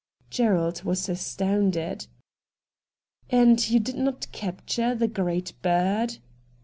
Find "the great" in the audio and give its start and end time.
4.95-5.53